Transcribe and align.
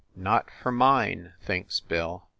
"Not 0.15 0.49
for 0.49 0.71
mine!" 0.71 1.33
thinks 1.43 1.79
Bill. 1.79 2.25